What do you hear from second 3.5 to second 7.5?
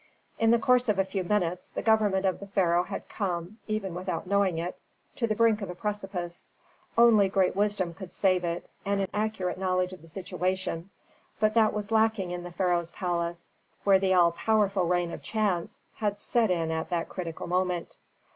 even without knowing it, to the brink of a precipice. Only